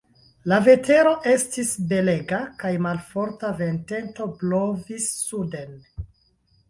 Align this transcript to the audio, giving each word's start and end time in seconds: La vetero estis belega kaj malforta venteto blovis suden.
La 0.51 0.57
vetero 0.67 1.11
estis 1.33 1.73
belega 1.91 2.39
kaj 2.63 2.71
malforta 2.87 3.53
venteto 3.63 4.31
blovis 4.41 5.07
suden. 5.31 5.81